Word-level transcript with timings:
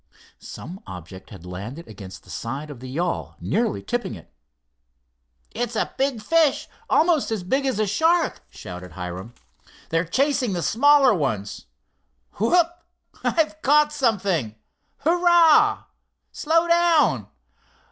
Some 0.39 0.79
object 0.87 1.29
had 1.29 1.45
landed 1.45 1.87
against 1.87 2.23
the 2.23 2.31
side 2.31 2.71
of 2.71 2.79
the 2.79 2.89
yawl, 2.89 3.35
nearly 3.39 3.83
tipping 3.83 4.15
it. 4.15 4.33
"It's 5.51 5.75
a 5.75 5.93
big 5.95 6.23
fish, 6.23 6.67
almost 6.89 7.29
as 7.29 7.43
big 7.43 7.67
as 7.67 7.77
a 7.77 7.85
shark!" 7.85 8.41
shouted 8.49 8.93
Hiram. 8.93 9.35
"They're 9.89 10.03
chasing 10.05 10.53
the 10.53 10.63
smaller 10.63 11.13
ones. 11.13 11.67
Whoop! 12.39 12.83
I've 13.23 13.61
caught 13.61 13.93
something. 13.93 14.55
Hurrah! 15.01 15.83
Slow 16.31 16.67
down! 16.67 17.27